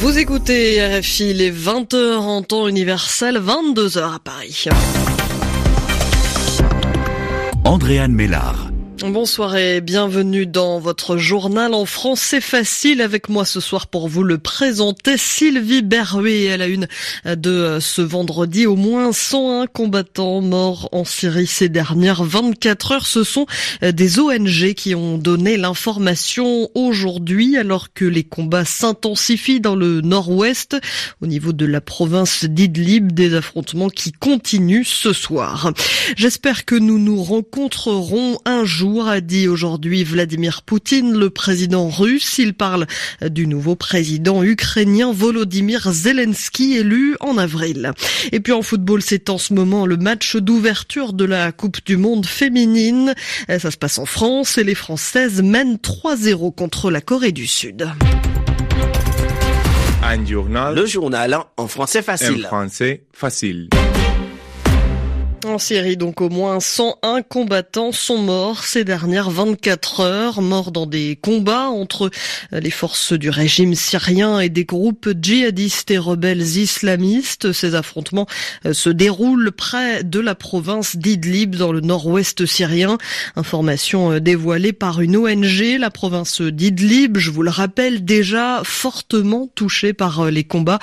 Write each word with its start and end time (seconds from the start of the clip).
Vous 0.00 0.16
écoutez 0.16 0.82
RFI 0.82 1.34
les 1.34 1.52
20h 1.52 2.14
en 2.14 2.40
temps 2.40 2.66
universel, 2.66 3.36
22h 3.36 4.14
à 4.14 4.18
Paris. 4.18 4.64
Andréane 7.66 8.14
Mélard. 8.14 8.70
Bonsoir 9.02 9.56
et 9.56 9.80
bienvenue 9.80 10.46
dans 10.46 10.78
votre 10.78 11.16
journal 11.16 11.72
en 11.72 11.86
français 11.86 12.42
facile. 12.42 13.00
Avec 13.00 13.30
moi 13.30 13.46
ce 13.46 13.58
soir 13.58 13.86
pour 13.86 14.08
vous 14.08 14.22
le 14.22 14.36
présenter 14.36 15.16
Sylvie 15.16 15.80
Berruet. 15.80 16.52
À 16.52 16.58
la 16.58 16.66
une 16.66 16.86
de 17.24 17.78
ce 17.80 18.02
vendredi 18.02 18.66
au 18.66 18.76
moins 18.76 19.12
101 19.12 19.68
combattants 19.68 20.42
morts 20.42 20.90
en 20.92 21.06
Syrie 21.06 21.46
ces 21.46 21.70
dernières 21.70 22.22
24 22.22 22.92
heures. 22.92 23.06
Ce 23.06 23.24
sont 23.24 23.46
des 23.80 24.20
ONG 24.20 24.74
qui 24.74 24.94
ont 24.94 25.16
donné 25.16 25.56
l'information 25.56 26.68
aujourd'hui 26.74 27.56
alors 27.56 27.94
que 27.94 28.04
les 28.04 28.24
combats 28.24 28.66
s'intensifient 28.66 29.60
dans 29.60 29.76
le 29.76 30.02
nord-ouest 30.02 30.76
au 31.22 31.26
niveau 31.26 31.52
de 31.54 31.64
la 31.64 31.80
province 31.80 32.44
d'Idlib 32.44 33.12
des 33.12 33.34
affrontements 33.34 33.88
qui 33.88 34.12
continuent 34.12 34.84
ce 34.84 35.14
soir. 35.14 35.72
J'espère 36.16 36.66
que 36.66 36.74
nous 36.74 36.98
nous 36.98 37.22
rencontrerons 37.22 38.38
un 38.44 38.64
jour 38.66 38.89
a 38.98 39.20
dit 39.20 39.46
aujourd'hui 39.46 40.02
Vladimir 40.02 40.62
Poutine, 40.62 41.16
le 41.16 41.30
président 41.30 41.88
russe. 41.88 42.38
Il 42.38 42.54
parle 42.54 42.86
du 43.22 43.46
nouveau 43.46 43.76
président 43.76 44.42
ukrainien 44.42 45.12
Volodymyr 45.12 45.92
Zelensky 45.92 46.76
élu 46.76 47.16
en 47.20 47.38
avril. 47.38 47.92
Et 48.32 48.40
puis 48.40 48.52
en 48.52 48.62
football, 48.62 49.00
c'est 49.02 49.30
en 49.30 49.38
ce 49.38 49.54
moment 49.54 49.86
le 49.86 49.96
match 49.96 50.36
d'ouverture 50.36 51.12
de 51.12 51.24
la 51.24 51.52
Coupe 51.52 51.78
du 51.86 51.96
Monde 51.96 52.26
féminine. 52.26 53.14
Ça 53.48 53.70
se 53.70 53.76
passe 53.76 53.98
en 53.98 54.06
France 54.06 54.58
et 54.58 54.64
les 54.64 54.74
Françaises 54.74 55.40
mènent 55.42 55.76
3-0 55.76 56.54
contre 56.54 56.90
la 56.90 57.00
Corée 57.00 57.32
du 57.32 57.46
Sud. 57.46 57.88
Un 60.02 60.26
journal. 60.26 60.74
Le 60.74 60.86
journal 60.86 61.38
en 61.56 61.68
français 61.68 62.02
facile. 62.02 62.44
En 62.46 62.48
français 62.48 63.04
facile. 63.12 63.68
En 65.46 65.58
Syrie, 65.58 65.96
donc 65.96 66.20
au 66.20 66.28
moins 66.28 66.60
101 66.60 67.22
combattants 67.22 67.92
sont 67.92 68.18
morts 68.18 68.64
ces 68.64 68.84
dernières 68.84 69.30
24 69.30 70.00
heures, 70.00 70.42
morts 70.42 70.70
dans 70.70 70.84
des 70.84 71.18
combats 71.20 71.68
entre 71.68 72.10
les 72.52 72.70
forces 72.70 73.14
du 73.14 73.30
régime 73.30 73.74
syrien 73.74 74.38
et 74.40 74.50
des 74.50 74.66
groupes 74.66 75.08
djihadistes 75.20 75.90
et 75.90 75.98
rebelles 75.98 76.42
islamistes. 76.42 77.52
Ces 77.52 77.74
affrontements 77.74 78.26
euh, 78.66 78.74
se 78.74 78.90
déroulent 78.90 79.50
près 79.50 80.04
de 80.04 80.20
la 80.20 80.34
province 80.34 80.96
d'Idlib 80.96 81.56
dans 81.56 81.72
le 81.72 81.80
nord-ouest 81.80 82.44
syrien. 82.44 82.98
Information 83.34 84.12
euh, 84.12 84.20
dévoilée 84.20 84.74
par 84.74 85.00
une 85.00 85.16
ONG, 85.16 85.78
la 85.78 85.90
province 85.90 86.42
d'Idlib, 86.42 87.16
je 87.16 87.30
vous 87.30 87.42
le 87.42 87.50
rappelle, 87.50 88.04
déjà 88.04 88.60
fortement 88.62 89.48
touchée 89.54 89.94
par 89.94 90.20
euh, 90.20 90.30
les 90.30 90.44
combats, 90.44 90.80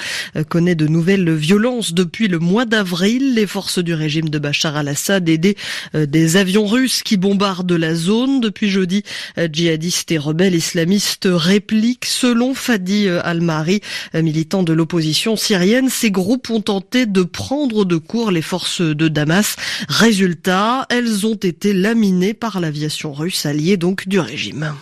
connaît 0.49 0.75
de 0.75 0.87
nouvelles 0.87 1.31
violences 1.35 1.93
depuis 1.93 2.27
le 2.27 2.39
mois 2.39 2.65
d'avril. 2.65 3.35
Les 3.35 3.45
forces 3.45 3.79
du 3.79 3.93
régime 3.93 4.29
de 4.29 4.39
Bachar 4.47 4.77
al-Assad 4.77 5.27
et 5.27 5.55
euh, 5.93 6.05
des, 6.05 6.37
avions 6.37 6.65
russes 6.65 7.03
qui 7.03 7.17
bombardent 7.17 7.73
la 7.73 7.95
zone. 7.95 8.39
Depuis 8.39 8.69
jeudi, 8.69 9.03
euh, 9.37 9.49
djihadistes 9.51 10.09
et 10.13 10.17
rebelles 10.17 10.55
islamistes 10.55 11.27
répliquent. 11.29 12.05
Selon 12.05 12.53
Fadi 12.53 13.07
euh, 13.07 13.19
al-Mahri, 13.25 13.81
militant 14.13 14.63
de 14.63 14.71
l'opposition 14.71 15.35
syrienne, 15.35 15.89
ces 15.89 16.11
groupes 16.11 16.49
ont 16.49 16.61
tenté 16.61 17.05
de 17.05 17.23
prendre 17.23 17.83
de 17.83 17.97
court 17.97 18.31
les 18.31 18.41
forces 18.41 18.79
de 18.79 19.09
Damas. 19.09 19.57
Résultat, 19.89 20.85
elles 20.89 21.25
ont 21.25 21.35
été 21.35 21.73
laminées 21.73 22.33
par 22.33 22.61
l'aviation 22.61 23.11
russe 23.11 23.45
alliée 23.45 23.75
donc 23.75 24.07
du 24.07 24.21
régime. 24.21 24.73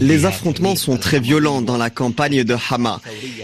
Les 0.00 0.24
affrontements 0.24 0.76
sont 0.76 0.96
très 0.96 1.18
violents 1.18 1.60
dans 1.60 1.76
la 1.76 1.90
campagne 1.90 2.44
de 2.44 2.56
Hama. 2.70 3.00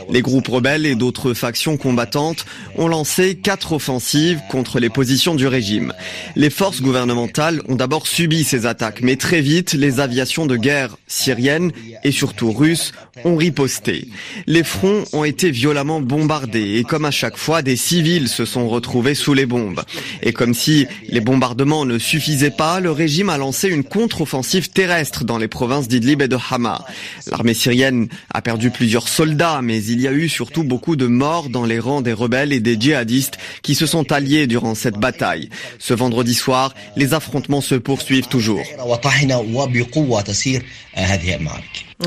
Les 0.09 0.23
groupes 0.23 0.47
rebelles 0.47 0.87
et 0.87 0.95
d'autres 0.95 1.35
factions 1.35 1.77
combattantes 1.77 2.47
ont 2.77 2.87
lancé 2.87 3.35
quatre 3.35 3.73
offensives 3.73 4.04
contre 4.49 4.81
les 4.81 4.91
positions 4.91 5.35
du 5.35 5.47
régime. 5.47 5.93
Les 6.37 6.51
forces 6.51 6.83
gouvernementales 6.83 7.63
ont 7.69 7.75
d'abord 7.75 8.07
subi 8.07 8.45
ces 8.45 8.67
attaques, 8.67 9.01
mais 9.01 9.17
très 9.17 9.41
vite, 9.41 9.73
les 9.73 10.01
aviations 10.01 10.47
de 10.47 10.57
guerre 10.57 10.97
syriennes 11.07 11.73
et 12.03 12.13
surtout 12.13 12.53
russes 12.53 12.93
ont 13.25 13.37
riposté. 13.37 14.09
Les 14.47 14.65
fronts 14.65 15.05
ont 15.13 15.25
été 15.25 15.51
violemment 15.51 16.01
bombardés 16.01 16.79
et 16.79 16.85
comme 16.85 17.05
à 17.05 17.11
chaque 17.11 17.37
fois, 17.37 17.63
des 17.63 17.77
civils 17.77 18.29
se 18.29 18.45
sont 18.45 18.69
retrouvés 18.69 19.15
sous 19.15 19.35
les 19.35 19.47
bombes. 19.47 19.83
Et 20.23 20.33
comme 20.33 20.55
si 20.55 20.87
les 21.09 21.21
bombardements 21.21 21.85
ne 21.85 21.99
suffisaient 21.99 22.51
pas, 22.51 22.81
le 22.81 22.91
régime 22.91 23.31
a 23.31 23.39
lancé 23.39 23.69
une 23.69 23.85
contre-offensive 23.85 24.71
terrestre 24.71 25.25
dans 25.25 25.39
les 25.39 25.49
provinces 25.49 25.89
d'Idlib 25.89 26.23
et 26.23 26.29
de 26.29 26.39
Hama. 26.51 26.85
L'armée 27.31 27.55
syrienne 27.55 28.09
a 28.33 28.43
perdu 28.43 28.71
plusieurs 28.71 29.09
soldats, 29.09 29.61
mais 29.63 29.83
il 29.83 30.01
y 30.01 30.09
a 30.09 30.13
eu 30.13 30.29
surtout 30.29 30.65
beaucoup 30.65 30.97
de 30.97 31.07
morts 31.07 31.49
dans 31.49 31.65
les 31.65 31.79
rangs 31.79 32.03
des 32.03 32.13
rebelles 32.13 32.53
et 32.53 32.61
des 32.61 32.79
djihadistes 32.79 33.39
qui 33.63 33.75
se 33.75 33.87
sont 33.87 33.94
alliés 34.03 34.47
durant 34.47 34.75
cette 34.75 34.97
bataille. 34.97 35.49
Ce 35.79 35.95
vendredi 35.95 36.35
soir, 36.35 36.75
les 36.97 37.15
affrontements 37.15 37.61
se 37.61 37.75
poursuivent 37.75 38.29
toujours. 38.29 38.63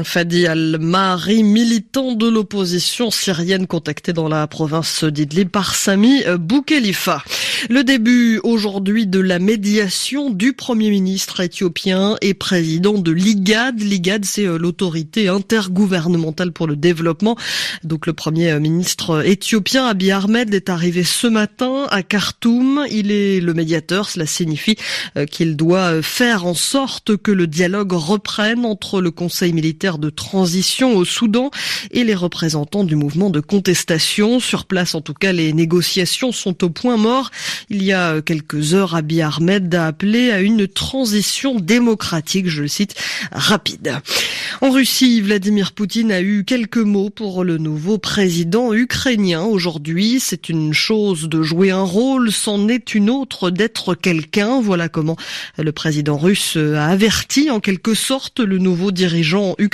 Fadi 0.03 0.47
Al-Mahri, 0.47 1.43
militant 1.43 2.13
de 2.13 2.27
l'opposition 2.27 3.09
syrienne 3.09 3.67
contacté 3.67 4.11
dans 4.11 4.27
la 4.27 4.45
province 4.45 5.05
d'Idlib 5.05 5.49
par 5.49 5.75
Sami 5.75 6.23
Boukhelifa. 6.37 7.23
Le 7.69 7.83
début 7.83 8.39
aujourd'hui 8.43 9.07
de 9.07 9.19
la 9.19 9.39
médiation 9.39 10.29
du 10.29 10.53
Premier 10.53 10.89
ministre 10.89 11.39
éthiopien 11.39 12.17
et 12.21 12.33
président 12.33 12.93
de 12.93 13.11
l'IGAD. 13.11 13.79
L'IGAD, 13.81 14.25
c'est 14.25 14.45
euh, 14.45 14.57
l'autorité 14.57 15.29
intergouvernementale 15.29 16.51
pour 16.51 16.67
le 16.67 16.75
développement. 16.75 17.37
Donc 17.83 18.05
le 18.07 18.13
Premier 18.13 18.59
ministre 18.59 19.25
éthiopien 19.25 19.87
Abiy 19.87 20.11
Ahmed 20.11 20.53
est 20.53 20.69
arrivé 20.69 21.03
ce 21.03 21.27
matin 21.27 21.87
à 21.89 22.03
Khartoum. 22.03 22.85
Il 22.91 23.11
est 23.11 23.39
le 23.39 23.53
médiateur. 23.53 24.09
Cela 24.09 24.25
signifie 24.25 24.75
euh, 25.17 25.25
qu'il 25.25 25.55
doit 25.55 26.01
faire 26.01 26.45
en 26.45 26.53
sorte 26.53 27.17
que 27.17 27.31
le 27.31 27.47
dialogue 27.47 27.93
reprenne 27.93 28.65
entre 28.65 29.01
le 29.01 29.11
Conseil 29.11 29.53
militaire 29.53 29.76
de 29.77 30.09
transition 30.09 30.95
au 30.95 31.05
Soudan 31.05 31.51
et 31.91 32.03
les 32.03 32.15
représentants 32.15 32.83
du 32.83 32.95
mouvement 32.95 33.29
de 33.29 33.39
contestation. 33.39 34.39
Sur 34.39 34.65
place, 34.65 34.95
en 34.95 35.01
tout 35.01 35.13
cas, 35.13 35.31
les 35.31 35.53
négociations 35.53 36.31
sont 36.31 36.63
au 36.63 36.69
point 36.69 36.97
mort. 36.97 37.29
Il 37.69 37.83
y 37.83 37.93
a 37.93 38.21
quelques 38.21 38.73
heures, 38.73 38.95
Abiy 38.95 39.21
Ahmed 39.21 39.73
a 39.75 39.87
appelé 39.87 40.31
à 40.31 40.41
une 40.41 40.67
transition 40.67 41.59
démocratique, 41.59 42.49
je 42.49 42.63
le 42.63 42.67
cite, 42.67 42.95
rapide. 43.31 43.93
En 44.61 44.71
Russie, 44.71 45.21
Vladimir 45.21 45.73
Poutine 45.73 46.11
a 46.11 46.21
eu 46.21 46.43
quelques 46.43 46.77
mots 46.77 47.11
pour 47.11 47.43
le 47.43 47.59
nouveau 47.59 47.99
président 47.99 48.73
ukrainien 48.73 49.43
aujourd'hui. 49.43 50.19
C'est 50.19 50.49
une 50.49 50.73
chose 50.73 51.29
de 51.29 51.43
jouer 51.43 51.69
un 51.69 51.83
rôle, 51.83 52.31
c'en 52.31 52.67
est 52.67 52.95
une 52.95 53.11
autre 53.11 53.51
d'être 53.51 53.93
quelqu'un. 53.93 54.59
Voilà 54.59 54.89
comment 54.89 55.17
le 55.59 55.71
président 55.71 56.17
russe 56.17 56.57
a 56.57 56.87
averti 56.87 57.51
en 57.51 57.59
quelque 57.59 57.93
sorte 57.93 58.39
le 58.39 58.57
nouveau 58.57 58.91
dirigeant 58.91 59.55
ukrainien, 59.57 59.66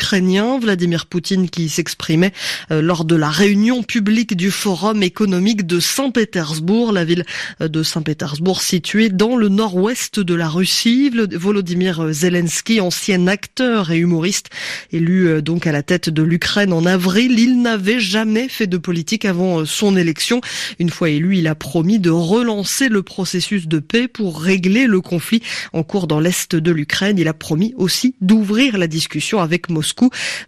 Vladimir 0.59 1.06
Poutine, 1.06 1.50
qui 1.50 1.70
s'exprimait 1.70 2.34
euh, 2.72 2.81
lors 2.81 3.06
de 3.06 3.16
la 3.16 3.30
réunion 3.30 3.84
publique 3.84 4.36
du 4.36 4.52
Forum 4.52 5.04
économique 5.04 5.66
de 5.66 5.80
Saint-Pétersbourg, 5.80 6.92
la 6.92 7.06
ville 7.06 7.26
de 7.59 7.84
Saint-Pétersbourg 7.84 8.62
située 8.62 9.09
dans 9.09 9.36
le 9.36 9.50
nord-ouest 9.50 10.20
de 10.20 10.34
la 10.34 10.50
Russie. 10.50 11.12
Volodymyr 11.34 12.12
Zelensky, 12.12 12.81
ancien 12.81 13.28
acteur 13.28 13.92
et 13.92 13.98
humoriste, 13.98 14.50
élu 14.92 15.28
euh, 15.28 15.42
donc 15.42 15.68
à 15.68 15.72
la 15.72 15.84
tête 15.84 16.10
de 16.10 16.24
l'Ukraine 16.24 16.74
en 16.74 16.86
avril, 16.86 17.40
il 17.40 17.62
n'avait 17.62 18.00
jamais 18.00 18.48
fait 18.48 18.68
de 18.68 18.78
politique 18.78 19.25
avant 19.25 19.60
euh, 19.60 19.66
son 19.66 19.96
élection. 19.96 20.42
Une 20.80 20.90
fois 20.90 21.10
élu, 21.10 21.38
il 21.38 21.48
a 21.48 21.56
promis 21.56 22.00
de 22.00 22.10
relancer 22.10 22.90
le 22.90 23.04
processus 23.04 23.68
de 23.68 23.80
paix 23.80 24.08
pour 24.08 24.42
régler 24.42 24.88
le 24.88 25.02
conflit 25.02 25.42
en 25.74 25.84
cours 25.84 26.07
dans 26.07 26.19
l'est 26.19 26.56
de 26.56 26.72
l'Ukraine. 26.72 27.18
Il 27.18 27.28
a 27.28 27.34
promis 27.34 27.74
aussi 27.78 28.16
d'ouvrir 28.22 28.78
la 28.78 28.88
discussion 28.88 29.39
avec 29.39 29.69
Moscou. 29.69 29.82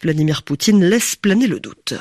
Vladimir 0.01 0.43
Poutine 0.43 0.83
laisse 0.83 1.15
planer 1.15 1.47
le 1.47 1.59
doute. 1.59 1.93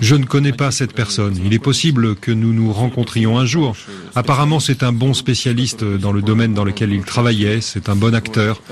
Je 0.00 0.14
ne 0.14 0.24
connais 0.24 0.52
pas 0.52 0.70
cette 0.70 0.92
personne. 0.92 1.38
Il 1.44 1.52
est 1.52 1.58
possible 1.58 2.14
que 2.16 2.30
nous 2.30 2.52
nous 2.52 2.72
rencontrions 2.72 3.38
un 3.38 3.44
jour. 3.44 3.76
Apparemment, 4.14 4.60
c'est 4.60 4.82
un 4.82 4.92
bon 4.92 5.14
spécialiste 5.14 5.84
dans 5.84 6.12
le 6.12 6.22
domaine 6.22 6.54
dans 6.54 6.64
lequel 6.64 6.92
il 6.92 7.02
travaillait. 7.02 7.60
C'est 7.60 7.88
un 7.88 7.96
bon 7.96 8.14
acteur. 8.14 8.62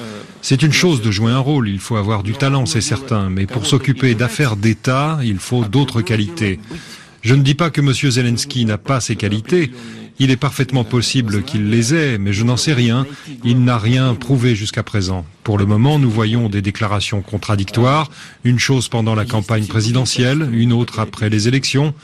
C'est 0.43 0.63
une 0.63 0.73
chose 0.73 1.03
de 1.03 1.11
jouer 1.11 1.33
un 1.33 1.39
rôle. 1.39 1.69
Il 1.69 1.81
faut 1.81 1.97
avoir 1.97 2.23
du 2.23 2.33
talent, 2.33 2.67
c'est 2.67 2.81
certain. 2.81 3.29
Mais 3.31 3.47
pour 3.47 3.67
s'occuper 3.67 4.15
d'affaires 4.15 4.57
d'État, 4.57 5.19
il 5.25 5.39
faut 5.39 5.65
d'autres 5.65 6.03
qualités. 6.03 6.61
Je 7.27 7.35
ne 7.35 7.43
dis 7.43 7.57
pas 7.57 7.71
que 7.71 7.81
M. 7.81 7.93
Zelensky 7.93 8.65
n'a 8.67 8.79
pas 8.79 9.01
ces 9.01 9.17
qualités. 9.17 9.73
Il 10.21 10.31
est 10.31 10.37
parfaitement 10.37 10.85
possible 10.85 11.43
qu'il 11.43 11.71
les 11.71 11.93
ait, 11.93 12.19
mais 12.19 12.33
je 12.33 12.45
n'en 12.45 12.57
sais 12.57 12.73
rien. 12.73 13.05
Il 13.43 13.65
n'a 13.65 13.79
rien 13.79 14.15
prouvé 14.15 14.55
jusqu'à 14.55 14.85
présent. 14.85 15.27
Pour 15.43 15.59
le 15.59 15.67
moment, 15.67 15.99
nous 15.99 16.09
voyons 16.09 16.49
des 16.49 16.63
déclarations 16.63 17.23
contradictoires, 17.23 18.13
une 18.45 18.61
chose 18.61 18.89
pendant 18.89 19.17
la 19.17 19.25
campagne 19.25 19.67
présidentielle, 19.67 20.49
une 20.53 20.73
autre 20.73 21.01
après 21.01 21.29
les 21.29 21.49
élections. 21.49 21.95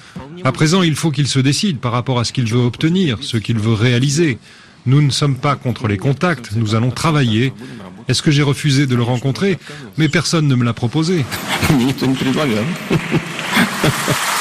À 0.42 0.50
présent, 0.50 0.82
il 0.82 0.96
faut 0.96 1.12
qu'il 1.12 1.28
se 1.28 1.38
décide 1.38 1.78
par 1.78 1.92
rapport 1.92 2.19
à 2.19 2.24
ce 2.24 2.32
qu'il 2.32 2.46
veut 2.46 2.58
obtenir, 2.58 3.19
ce 3.20 3.36
qu'il 3.36 3.60
veut 3.60 3.74
réaliser. 3.74 4.38
Nous 4.86 5.02
ne 5.02 5.10
sommes 5.10 5.36
pas 5.36 5.54
contre 5.54 5.86
les 5.86 5.98
contacts, 5.98 6.50
nous 6.56 6.74
allons 6.74 6.90
travailler. 6.90 7.52
Est-ce 8.08 8.22
que 8.22 8.32
j'ai 8.32 8.42
refusé 8.42 8.88
de 8.88 8.96
le 8.96 9.04
rencontrer? 9.04 9.56
Mais 9.98 10.08
personne 10.08 10.48
ne 10.48 10.56
me 10.56 10.64
l'a 10.64 10.72
proposé. 10.72 11.24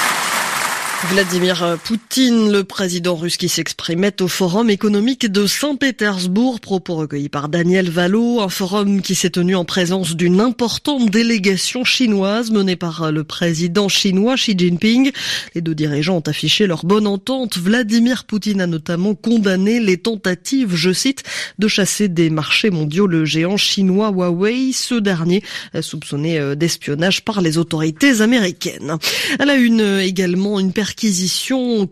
Vladimir 1.11 1.77
Poutine, 1.83 2.53
le 2.53 2.63
président 2.63 3.17
russe 3.17 3.35
qui 3.35 3.49
s'exprimait 3.49 4.21
au 4.21 4.29
Forum 4.29 4.69
économique 4.69 5.29
de 5.29 5.45
Saint-Pétersbourg, 5.45 6.61
propos 6.61 6.95
recueillis 6.95 7.27
par 7.27 7.49
Daniel 7.49 7.89
Valo, 7.89 8.39
un 8.39 8.47
forum 8.47 9.01
qui 9.01 9.13
s'est 9.13 9.31
tenu 9.31 9.53
en 9.53 9.65
présence 9.65 10.15
d'une 10.15 10.39
importante 10.39 11.09
délégation 11.09 11.83
chinoise 11.83 12.49
menée 12.49 12.77
par 12.77 13.11
le 13.11 13.25
président 13.25 13.89
chinois 13.89 14.35
Xi 14.35 14.55
Jinping. 14.57 15.11
Les 15.53 15.59
deux 15.59 15.75
dirigeants 15.75 16.17
ont 16.17 16.29
affiché 16.29 16.65
leur 16.65 16.85
bonne 16.85 17.07
entente. 17.07 17.57
Vladimir 17.57 18.23
Poutine 18.23 18.61
a 18.61 18.67
notamment 18.67 19.13
condamné 19.13 19.81
les 19.81 19.97
tentatives, 19.97 20.75
je 20.75 20.93
cite, 20.93 21.23
de 21.59 21.67
chasser 21.67 22.07
des 22.07 22.29
marchés 22.29 22.69
mondiaux 22.69 23.07
le 23.07 23.25
géant 23.25 23.57
chinois 23.57 24.11
Huawei, 24.11 24.71
ce 24.71 24.95
dernier 24.95 25.43
soupçonné 25.81 26.55
d'espionnage 26.55 27.25
par 27.25 27.41
les 27.41 27.57
autorités 27.57 28.21
américaines. 28.21 28.97
Elle 29.39 29.49
a 29.49 29.55
une 29.55 29.99
également 29.99 30.57
une 30.57 30.71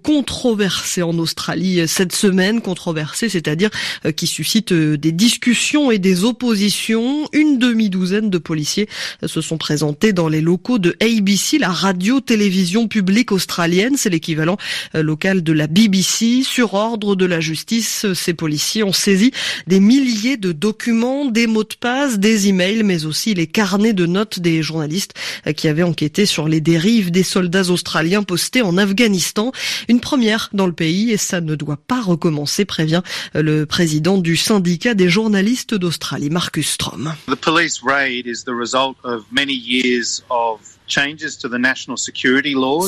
controversée 0.03 1.01
en 1.01 1.17
Australie 1.17 1.87
cette 1.87 2.13
semaine, 2.13 2.61
controversée, 2.61 3.29
c'est-à-dire 3.29 3.69
euh, 4.05 4.11
qui 4.11 4.27
suscite 4.27 4.71
euh, 4.71 4.97
des 4.97 5.11
discussions 5.11 5.91
et 5.91 5.97
des 5.97 6.23
oppositions. 6.23 7.27
Une 7.33 7.57
demi-douzaine 7.57 8.29
de 8.29 8.37
policiers 8.37 8.87
euh, 9.23 9.27
se 9.27 9.41
sont 9.41 9.57
présentés 9.57 10.13
dans 10.13 10.27
les 10.27 10.41
locaux 10.41 10.77
de 10.77 10.95
ABC, 11.01 11.57
la 11.57 11.69
radio-télévision 11.69 12.87
publique 12.87 13.31
australienne, 13.31 13.95
c'est 13.97 14.09
l'équivalent 14.09 14.57
local 14.93 15.43
de 15.43 15.53
la 15.53 15.67
BBC. 15.67 16.43
Sur 16.43 16.73
ordre 16.73 17.15
de 17.15 17.25
la 17.25 17.39
justice, 17.39 18.05
ces 18.13 18.33
policiers 18.33 18.83
ont 18.83 18.93
saisi 18.93 19.31
des 19.67 19.79
milliers 19.79 20.37
de 20.37 20.51
documents, 20.51 21.25
des 21.25 21.47
mots 21.47 21.63
de 21.63 21.75
passe, 21.79 22.19
des 22.19 22.47
emails, 22.47 22.83
mais 22.83 23.05
aussi 23.05 23.33
les 23.33 23.47
carnets 23.47 23.93
de 23.93 24.05
notes 24.05 24.39
des 24.39 24.61
journalistes 24.61 25.13
qui 25.55 25.67
avaient 25.67 25.83
enquêté 25.83 26.25
sur 26.25 26.47
les 26.47 26.61
dérives 26.61 27.11
des 27.11 27.23
soldats 27.23 27.69
australiens 27.69 28.23
postés 28.23 28.61
en 28.61 28.77
Afghanistan. 28.77 28.98
Afghanistan. 28.99 29.53
Une 29.87 30.01
première 30.01 30.49
dans 30.51 30.67
le 30.67 30.73
pays 30.73 31.11
et 31.11 31.17
ça 31.17 31.39
ne 31.39 31.55
doit 31.55 31.77
pas 31.77 32.01
recommencer, 32.01 32.65
prévient 32.65 33.01
le 33.33 33.63
président 33.65 34.17
du 34.17 34.35
syndicat 34.35 34.93
des 34.93 35.07
journalistes 35.07 35.73
d'Australie, 35.73 36.29
Marcus 36.29 36.69
Strom. 36.69 37.13
The 37.27 37.35
police 37.35 37.79
raid 37.81 38.27
is 38.27 38.43
the 38.43 38.53
result 38.53 38.97
of 39.05 39.23
many 39.31 39.53
years 39.53 40.21
of 40.29 40.59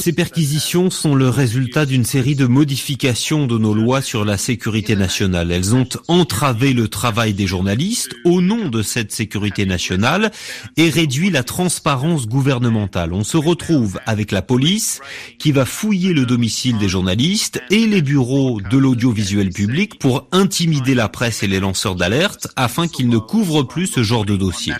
ces 0.01 0.13
perquisitions 0.13 0.89
sont 0.89 1.15
le 1.15 1.29
résultat 1.29 1.85
d'une 1.85 2.03
série 2.03 2.35
de 2.35 2.45
modifications 2.45 3.45
de 3.45 3.57
nos 3.57 3.73
lois 3.73 4.01
sur 4.01 4.25
la 4.25 4.37
sécurité 4.37 4.95
nationale. 4.95 5.51
Elles 5.51 5.75
ont 5.75 5.87
entravé 6.07 6.73
le 6.73 6.87
travail 6.87 7.33
des 7.33 7.47
journalistes 7.47 8.15
au 8.25 8.41
nom 8.41 8.69
de 8.69 8.81
cette 8.81 9.11
sécurité 9.11 9.65
nationale 9.65 10.31
et 10.77 10.89
réduit 10.89 11.29
la 11.29 11.43
transparence 11.43 12.27
gouvernementale. 12.27 13.13
On 13.13 13.23
se 13.23 13.37
retrouve 13.37 13.99
avec 14.05 14.31
la 14.31 14.41
police 14.41 14.99
qui 15.37 15.51
va 15.51 15.65
fouiller 15.65 16.13
le 16.13 16.25
domicile 16.25 16.77
des 16.77 16.89
journalistes 16.89 17.61
et 17.69 17.85
les 17.85 18.01
bureaux 18.01 18.59
de 18.61 18.77
l'audiovisuel 18.77 19.49
public 19.49 19.99
pour 19.99 20.27
intimider 20.31 20.95
la 20.95 21.07
presse 21.07 21.43
et 21.43 21.47
les 21.47 21.59
lanceurs 21.59 21.95
d'alerte 21.95 22.47
afin 22.55 22.87
qu'ils 22.87 23.09
ne 23.09 23.17
couvrent 23.17 23.63
plus 23.63 23.87
ce 23.87 24.03
genre 24.03 24.25
de 24.25 24.35
dossier. 24.35 24.73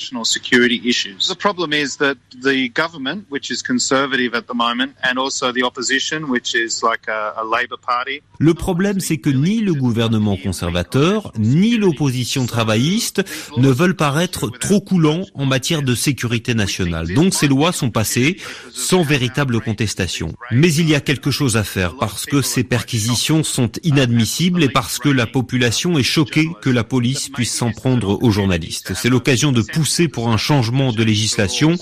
Le 8.40 8.54
problème, 8.54 9.00
c'est 9.00 9.18
que 9.18 9.30
ni 9.30 9.60
le 9.60 9.74
gouvernement 9.74 10.38
conservateur, 10.38 11.32
ni 11.38 11.78
l'opposition 11.78 12.46
travailliste 12.46 13.24
ne 13.58 13.70
veulent 13.70 13.96
paraître 13.96 14.50
trop 14.50 14.82
coulants 14.82 15.26
en 15.36 15.46
matière 15.46 15.84
de 15.84 15.96
sécurité 15.96 16.54
nationale. 16.54 17.14
Donc 17.14 17.34
ces 17.34 17.48
lois 17.48 17.72
sont 17.72 17.92
passées 17.92 18.38
sans 18.74 19.04
véritable 19.04 19.62
contestation. 19.62 20.34
Mais 20.52 20.74
il 20.74 20.90
y 20.90 20.96
a 20.96 21.02
quelque 21.02 21.32
chose 21.32 21.58
à 21.58 21.64
faire 21.64 21.96
parce 21.98 22.26
que 22.26 22.42
ces 22.42 22.64
perquisitions 22.64 23.44
sont 23.44 23.72
inadmissibles 23.84 24.64
et 24.64 24.70
parce 24.70 25.00
que 25.00 25.10
la 25.10 25.28
population 25.28 25.98
est 25.98 26.04
choquée 26.04 26.48
que 26.62 26.70
la 26.70 26.84
police 26.84 27.30
puisse 27.30 27.54
s'en 27.54 27.72
prendre 27.72 28.22
aux 28.24 28.32
journalistes. 28.32 28.94
C'est 28.96 29.10
l'occasion 29.10 29.52
de 29.52 29.62
pousser 29.62 30.08
pour 30.08 30.30
un 30.30 30.38
changement 30.38 30.92
de 30.92 31.04
législation. 31.04 31.76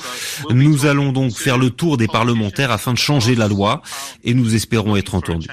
Nous 0.51 0.85
allons 0.85 1.11
donc 1.11 1.18
faire 1.29 1.57
le 1.57 1.69
tour 1.69 1.97
des 1.97 2.07
parlementaires 2.07 2.71
afin 2.71 2.93
de 2.93 2.97
changer 2.97 3.35
la 3.35 3.47
loi 3.47 3.81
et 4.23 4.33
nous 4.33 4.55
espérons 4.55 4.95
être 4.95 5.15
entendus. 5.15 5.47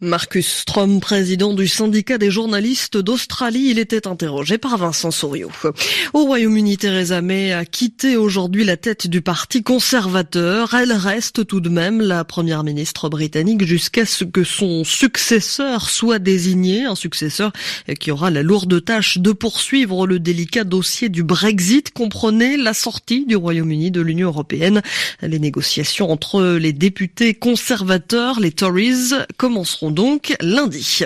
Marcus 0.00 0.46
Strom, 0.46 1.00
président 1.00 1.54
du 1.54 1.66
syndicat 1.68 2.18
des 2.18 2.30
journalistes 2.30 2.96
d'Australie, 2.96 3.68
il 3.70 3.78
était 3.78 4.06
interrogé 4.06 4.58
par 4.58 4.76
Vincent 4.76 5.10
Souriau. 5.10 5.50
Au 6.12 6.24
Royaume-Uni, 6.24 6.76
Theresa 6.76 7.22
May 7.22 7.52
a 7.52 7.64
quitté 7.64 8.16
aujourd'hui 8.16 8.64
la 8.64 8.76
tête 8.76 9.06
du 9.06 9.22
parti 9.22 9.62
conservateur. 9.62 10.74
Elle 10.74 10.92
reste 10.92 11.46
tout 11.46 11.60
de 11.60 11.68
même 11.68 12.00
la 12.00 12.24
première 12.24 12.64
ministre 12.64 13.08
britannique 13.08 13.64
jusqu'à 13.64 14.04
ce 14.04 14.24
que 14.24 14.44
son 14.44 14.84
successeur 14.84 15.88
soit 15.88 16.18
désigné, 16.18 16.84
un 16.84 16.94
successeur 16.94 17.52
qui 18.00 18.10
aura 18.10 18.30
la 18.30 18.42
lourde 18.42 18.84
tâche 18.84 19.18
de 19.18 19.32
poursuivre 19.32 20.06
le 20.06 20.18
délicat 20.18 20.64
dossier 20.64 21.08
du 21.08 21.22
Brexit, 21.22 21.85
comprenez 21.92 22.56
la 22.56 22.74
sortie 22.74 23.26
du 23.26 23.36
Royaume-Uni 23.36 23.90
de 23.90 24.00
l'Union 24.00 24.28
européenne. 24.28 24.82
Les 25.22 25.38
négociations 25.38 26.10
entre 26.10 26.56
les 26.56 26.72
députés 26.72 27.34
conservateurs, 27.34 28.40
les 28.40 28.52
Tories, 28.52 29.14
commenceront 29.36 29.90
donc 29.90 30.34
lundi. 30.40 31.00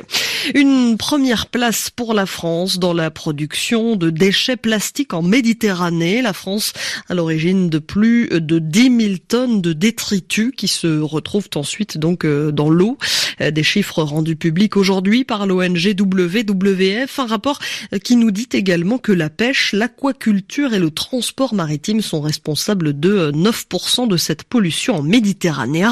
Une 0.55 0.97
première 0.97 1.47
place 1.47 1.91
pour 1.91 2.15
la 2.15 2.27
France 2.27 2.79
dans 2.79 2.93
la 2.93 3.11
production 3.11 3.97
de 3.97 4.11
déchets 4.11 4.56
plastiques 4.56 5.15
en 5.15 5.23
Méditerranée. 5.23 6.23
La 6.23 6.32
France 6.32 6.73
à 7.09 7.15
l'origine 7.15 7.69
de 7.69 7.79
plus 7.79 8.29
de 8.29 8.59
10 8.59 8.83
000 8.83 9.15
tonnes 9.26 9.61
de 9.61 9.73
détritus 9.73 10.53
qui 10.56 10.69
se 10.69 11.00
retrouvent 11.00 11.50
ensuite 11.55 11.99
donc 11.99 12.25
euh, 12.25 12.53
dans 12.53 12.71
l'eau. 12.71 12.99
Euh, 13.41 13.50
des 13.50 13.62
chiffres 13.62 14.03
rendus 14.03 14.37
publics 14.37 14.76
aujourd'hui 14.76 15.25
par 15.25 15.47
l'ONG 15.47 15.94
WWF. 15.99 17.19
Un 17.19 17.26
rapport 17.26 17.59
euh, 17.93 17.99
qui 17.99 18.17
nous 18.17 18.31
dit 18.31 18.49
également 18.53 18.99
que 18.99 19.12
la 19.12 19.31
pêche, 19.31 19.73
l'aquaculture 19.73 20.60
et 20.69 20.79
le 20.79 20.91
transport 20.91 21.55
maritime 21.55 22.03
sont 22.03 22.21
responsables 22.21 22.99
de 22.99 23.33
9% 23.33 24.07
de 24.07 24.17
cette 24.17 24.45
pollution 24.45 24.97
en 24.97 25.03
Méditerranée 25.03 25.85
à. 25.85 25.91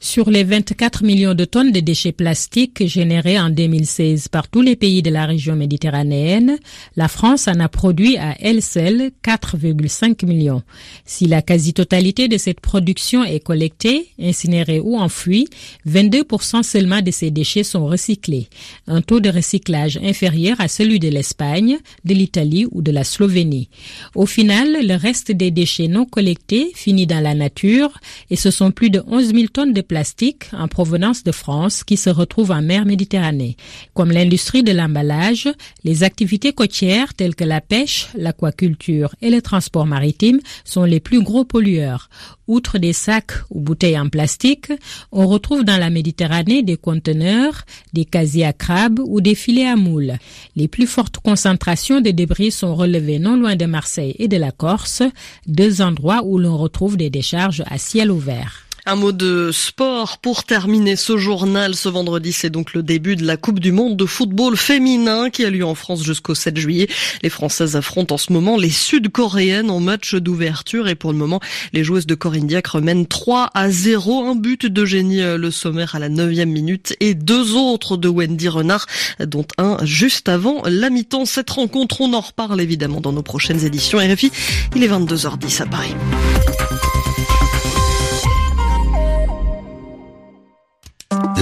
Sur 0.00 0.30
les 0.30 0.44
24 0.44 1.04
millions 1.04 1.34
de 1.34 1.44
tonnes 1.44 1.72
de 1.72 1.80
déchets 1.80 2.12
plastiques 2.12 2.86
générés 2.86 3.38
en 3.40 3.50
2016 3.50 4.28
par 4.28 4.48
tous 4.48 4.60
les 4.60 4.76
pays 4.76 5.02
de 5.02 5.10
la 5.10 5.26
région 5.26 5.56
méditerranéenne, 5.56 6.58
la 6.96 7.08
France 7.08 7.48
en 7.48 7.58
a 7.60 7.68
produit 7.68 8.16
à 8.18 8.36
elle 8.40 8.62
seule 8.62 9.10
4,5 9.24 10.24
millions. 10.26 10.62
Si 11.04 11.26
la 11.26 11.42
quasi-totalité 11.42 12.28
de 12.28 12.36
cette 12.36 12.60
production 12.60 13.24
est 13.24 13.40
collectée, 13.40 14.08
incinérée 14.20 14.80
ou 14.80 14.98
enfouie, 14.98 15.48
22% 15.88 16.62
seulement 16.62 17.00
de 17.00 17.10
ces 17.10 17.30
déchets 17.30 17.64
sont 17.64 17.86
recyclés, 17.86 18.48
un 18.86 19.00
taux 19.00 19.20
de 19.20 19.30
recyclage 19.30 19.98
inférieur 20.02 20.60
à 20.60 20.68
celui 20.68 20.98
de 20.98 21.08
l'Espagne, 21.08 21.78
de 22.04 22.14
l'Italie 22.14 22.66
ou 22.70 22.82
de 22.82 22.92
la 22.92 23.04
Slovénie. 23.04 23.68
Au 24.14 24.26
final, 24.26 24.86
le 24.86 24.94
reste 24.94 25.32
des 25.32 25.50
déchets 25.50 25.88
non 25.88 26.04
collectés 26.04 26.72
finit 26.74 27.06
dans 27.06 27.20
la 27.20 27.34
nature 27.34 27.98
et 28.30 28.36
ce 28.36 28.50
sont 28.50 28.70
plus 28.70 28.90
de 28.90 29.02
11 29.06 29.34
000 29.34 29.46
tonnes 29.52 29.72
de 29.72 29.80
plastique 29.80 30.44
en 30.52 30.68
provenance 30.68 31.24
de 31.24 31.32
France 31.32 31.84
qui 31.84 31.96
se 31.96 32.10
retrouvent 32.10 32.50
en 32.50 32.62
mer 32.62 32.84
Méditerranée. 32.84 33.56
Comme 33.94 34.12
l'industrie 34.12 34.62
de 34.62 34.72
l'emballage, 34.72 35.48
les 35.84 36.02
activités 36.02 36.52
côtières 36.52 37.14
telles 37.14 37.34
que 37.34 37.44
la 37.44 37.60
pêche, 37.60 38.08
l'aquaculture 38.14 39.14
et 39.20 39.30
le 39.30 39.42
transport 39.42 39.86
maritime 39.86 40.40
sont 40.64 40.84
les 40.84 41.00
plus 41.00 41.22
gros 41.22 41.44
pollueurs. 41.44 42.08
Outre 42.46 42.78
des 42.78 42.94
sacs 42.94 43.32
ou 43.50 43.60
bouteilles 43.60 43.98
en 43.98 44.08
plastique, 44.08 44.72
on 45.12 45.26
retrouve 45.26 45.64
dans 45.64 45.76
la 45.76 45.90
Méditerranée 45.90 46.62
des 46.62 46.78
conteneurs, 46.78 47.64
des 47.92 48.06
casiers 48.06 48.46
à 48.46 48.54
crabes 48.54 49.00
ou 49.00 49.20
des 49.20 49.34
filets 49.34 49.66
à 49.66 49.76
moules. 49.76 50.14
Les 50.56 50.66
plus 50.66 50.86
fortes 50.86 51.18
concentrations 51.18 52.00
de 52.00 52.10
débris 52.10 52.50
sont 52.50 52.74
relevées 52.74 53.18
non 53.18 53.36
loin 53.36 53.54
de 53.54 53.66
Marseille 53.68 54.16
et 54.18 54.28
de 54.28 54.36
la 54.36 54.50
Corse, 54.50 55.02
deux 55.46 55.80
endroits 55.82 56.22
où 56.24 56.38
l'on 56.38 56.56
retrouve 56.56 56.96
des 56.96 57.10
décharges 57.10 57.62
à 57.66 57.78
ciel 57.78 58.10
ouvert. 58.10 58.67
Un 58.90 58.96
mot 58.96 59.12
de 59.12 59.50
sport 59.52 60.16
pour 60.16 60.44
terminer 60.44 60.96
ce 60.96 61.18
journal. 61.18 61.74
Ce 61.74 61.90
vendredi, 61.90 62.32
c'est 62.32 62.48
donc 62.48 62.72
le 62.72 62.82
début 62.82 63.16
de 63.16 63.26
la 63.26 63.36
Coupe 63.36 63.60
du 63.60 63.70
Monde 63.70 63.98
de 63.98 64.06
football 64.06 64.56
féminin 64.56 65.28
qui 65.28 65.44
a 65.44 65.50
lieu 65.50 65.66
en 65.66 65.74
France 65.74 66.02
jusqu'au 66.02 66.34
7 66.34 66.56
juillet. 66.56 66.88
Les 67.22 67.28
Françaises 67.28 67.76
affrontent 67.76 68.14
en 68.14 68.16
ce 68.16 68.32
moment 68.32 68.56
les 68.56 68.70
Sud-Coréennes 68.70 69.70
en 69.70 69.80
match 69.80 70.14
d'ouverture 70.14 70.88
et 70.88 70.94
pour 70.94 71.12
le 71.12 71.18
moment, 71.18 71.38
les 71.74 71.84
joueuses 71.84 72.06
de 72.06 72.14
Corinne 72.14 72.46
Diacre 72.46 72.80
mènent 72.80 73.06
3 73.06 73.50
à 73.52 73.68
0. 73.68 74.24
Un 74.24 74.36
but 74.36 74.64
de 74.64 74.86
génie 74.86 75.20
euh, 75.20 75.36
le 75.36 75.50
sommaire 75.50 75.94
à 75.94 75.98
la 75.98 76.08
9 76.08 76.46
minute 76.46 76.96
et 77.00 77.12
deux 77.12 77.56
autres 77.56 77.98
de 77.98 78.08
Wendy 78.08 78.48
Renard, 78.48 78.86
dont 79.20 79.44
un 79.58 79.76
juste 79.84 80.30
avant 80.30 80.62
la 80.64 80.88
mi-temps. 80.88 81.26
Cette 81.26 81.50
rencontre, 81.50 82.00
on 82.00 82.14
en 82.14 82.20
reparle 82.20 82.58
évidemment 82.58 83.02
dans 83.02 83.12
nos 83.12 83.20
prochaines 83.20 83.66
éditions. 83.66 83.98
RFI, 83.98 84.32
il 84.74 84.82
est 84.82 84.88
22h10 84.88 85.60
à 85.60 85.66
Paris. 85.66 85.94